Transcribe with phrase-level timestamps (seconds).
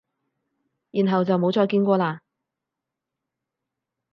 [0.89, 2.19] 然後就冇再見過喇？